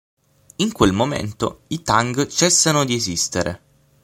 In 0.55 0.71
quel 0.71 0.93
momento 0.93 1.61
i 1.67 1.83
Tang 1.83 2.25
cessano 2.25 2.85
di 2.85 2.95
esistere. 2.95 3.61